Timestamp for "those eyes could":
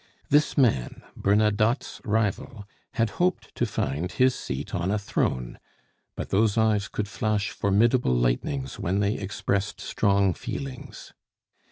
6.29-7.07